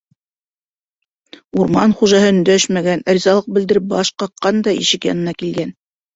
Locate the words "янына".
5.13-5.37